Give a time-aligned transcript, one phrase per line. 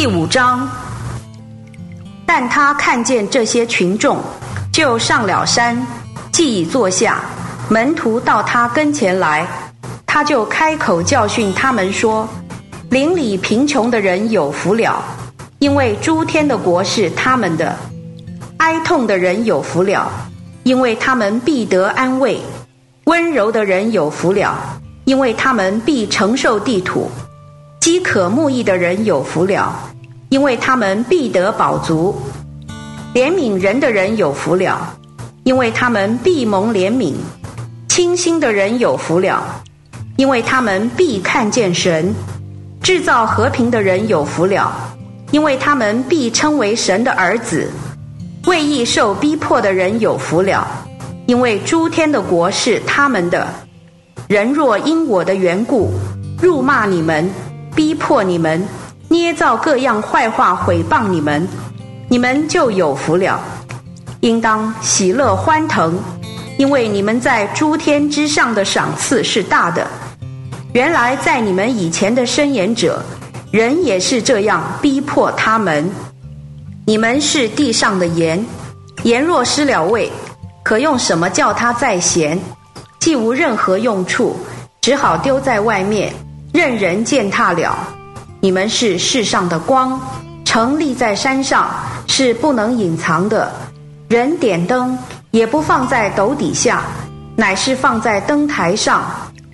[0.00, 0.66] 第五章，
[2.24, 4.16] 但他看见这些群众，
[4.72, 5.86] 就上了山，
[6.32, 7.20] 既已坐下，
[7.68, 9.46] 门徒到他跟前来，
[10.06, 12.26] 他就开口教训他们说
[12.88, 15.04] ：“邻里贫穷的人有福了，
[15.58, 17.70] 因为诸天的国是他们的；
[18.56, 20.10] 哀痛的人有福了，
[20.62, 22.38] 因为他们必得安慰；
[23.04, 24.56] 温柔的人有福了，
[25.04, 27.10] 因为他们必承受地土。”
[27.80, 29.74] 饥渴慕义的人有福了，
[30.28, 32.14] 因为他们必得饱足；
[33.14, 34.94] 怜悯人的人有福了，
[35.44, 37.14] 因为他们必蒙怜悯；
[37.88, 39.62] 清心的人有福了，
[40.16, 42.12] 因为他们必看见神；
[42.82, 44.70] 制造和平的人有福了，
[45.30, 47.66] 因为他们必称为神的儿子；
[48.44, 50.68] 为义受逼迫的人有福了，
[51.24, 53.48] 因为诸天的国是他们的。
[54.28, 55.90] 人若因我的缘故
[56.40, 57.28] 辱骂你们，
[57.74, 58.66] 逼迫你们，
[59.08, 61.46] 捏造各样坏话毁谤你们，
[62.08, 63.40] 你们就有福了。
[64.20, 65.98] 应当喜乐欢腾，
[66.58, 69.86] 因为你们在诸天之上的赏赐是大的。
[70.72, 73.02] 原来在你们以前的申言者，
[73.50, 75.90] 人也是这样逼迫他们。
[76.86, 78.44] 你们是地上的盐，
[79.04, 80.10] 盐若失了味，
[80.62, 82.38] 可用什么叫它再咸？
[82.98, 84.36] 既无任何用处，
[84.82, 86.12] 只好丢在外面。
[86.52, 87.76] 任人践踏了，
[88.40, 90.00] 你们是世上的光，
[90.44, 91.70] 城立在山上
[92.08, 93.52] 是不能隐藏的。
[94.08, 94.98] 人点灯
[95.30, 96.82] 也不放在斗底下，
[97.36, 99.04] 乃是放在灯台上，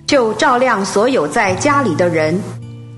[0.07, 2.41] 就照亮所有在家里的人。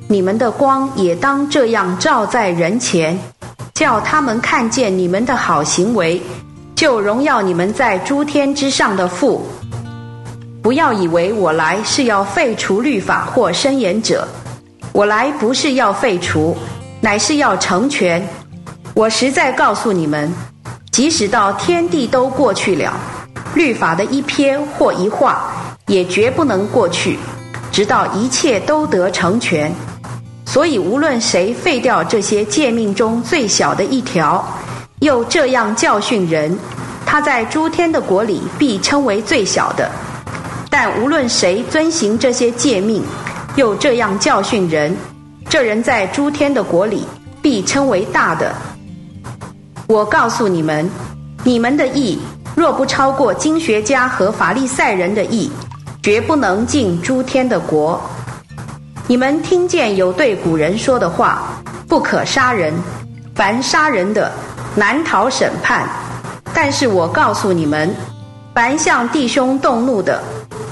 [0.07, 3.19] 你们的光也当这样照在人前，
[3.73, 6.21] 叫他们看见你们的好行为，
[6.73, 9.45] 就荣耀你们在诸天之上的父。
[10.61, 14.27] 不要以为我来是要废除律法或申言者，
[14.91, 16.55] 我来不是要废除，
[16.99, 18.21] 乃是要成全。
[18.93, 20.29] 我实在告诉你们，
[20.91, 22.93] 即使到天地都过去了，
[23.55, 25.49] 律法的一篇或一画
[25.87, 27.17] 也绝不能过去，
[27.71, 29.73] 直到一切都得成全。
[30.45, 34.45] 所以无论谁废掉这些诫命中最小的一条，
[34.99, 36.59] 又这样教训人，
[37.05, 39.89] 他在诸天的国里必称为最小的。
[40.69, 43.03] 但无论谁遵行这些诫命，
[43.55, 44.95] 又这样教训人，
[45.49, 47.05] 这人在诸天的国里
[47.41, 48.53] 必称为大的。
[49.87, 50.89] 我告诉你们，
[51.43, 52.19] 你们的义
[52.55, 55.51] 若不超过经学家和法利赛人的义，
[56.03, 57.99] 绝不能进诸天的国。
[59.07, 62.71] 你们听见有对古人说的话：不可杀人，
[63.33, 64.31] 凡杀人的
[64.75, 65.89] 难逃审判。
[66.53, 67.91] 但是我告诉你们，
[68.53, 70.21] 凡向弟兄动怒的，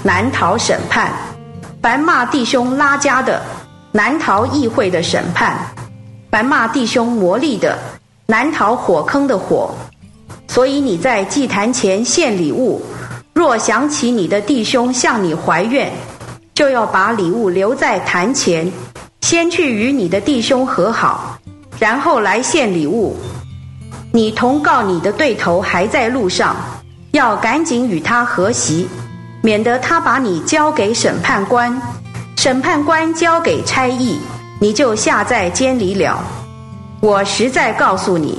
[0.08, 1.12] 难逃审判，
[1.82, 3.42] 凡骂弟兄拉家的，
[3.92, 5.58] 难逃议会的审判；
[6.32, 7.78] 凡骂弟兄魔力的，
[8.26, 9.70] 难逃火坑的火。
[10.48, 12.82] 所以你在祭坛前献礼物，
[13.34, 15.92] 若想起你的弟兄向你怀怨，
[16.54, 18.72] 就要把礼物留在坛前，
[19.20, 21.38] 先去与你的弟兄和好，
[21.80, 23.18] 然后来献礼物。
[24.14, 26.56] 你同告你的对头还在路上，
[27.12, 28.88] 要赶紧与他和席。
[29.48, 31.82] 免得他把你交给审判官，
[32.36, 34.20] 审判官交给差役，
[34.60, 36.22] 你就下在监里了。
[37.00, 38.38] 我实在告诉你，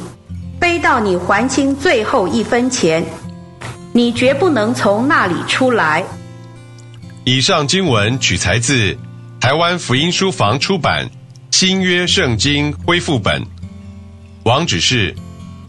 [0.60, 3.02] 背到你还清最后一分钱，
[3.94, 6.04] 你绝不能从那里出来。
[7.24, 8.94] 以上经文取材自
[9.40, 11.06] 台湾福音书房出版
[11.50, 13.42] 《新约圣经恢复本》，
[14.44, 15.14] 网址是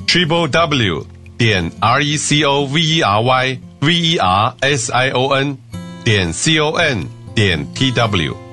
[0.06, 1.08] triple w
[1.38, 3.60] 点 r e c o v e r y。
[3.82, 5.58] V e r s i o n
[6.04, 8.49] 点 c o n 点 t w